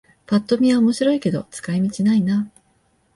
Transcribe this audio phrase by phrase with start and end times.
[0.25, 2.49] ぱっと見は面白いけど使い道ないな